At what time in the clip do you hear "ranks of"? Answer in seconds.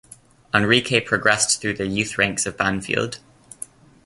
2.17-2.57